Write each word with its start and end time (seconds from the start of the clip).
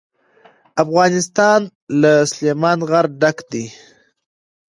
افغانستان 0.83 1.59
له 2.01 2.13
سلیمان 2.33 2.79
غر 2.89 3.05
ډک 3.21 3.37
دی. 3.51 3.65